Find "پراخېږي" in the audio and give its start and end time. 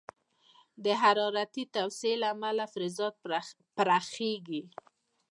3.77-4.63